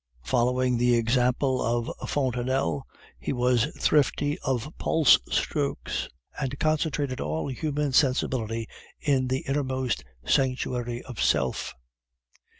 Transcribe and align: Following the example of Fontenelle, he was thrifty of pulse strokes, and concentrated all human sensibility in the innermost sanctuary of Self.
Following 0.23 0.79
the 0.79 0.95
example 0.95 1.61
of 1.61 1.91
Fontenelle, 2.09 2.87
he 3.19 3.31
was 3.31 3.65
thrifty 3.79 4.39
of 4.39 4.73
pulse 4.79 5.19
strokes, 5.29 6.09
and 6.41 6.57
concentrated 6.57 7.21
all 7.21 7.49
human 7.51 7.93
sensibility 7.93 8.67
in 8.99 9.27
the 9.27 9.41
innermost 9.47 10.03
sanctuary 10.25 11.03
of 11.03 11.21
Self. 11.21 11.75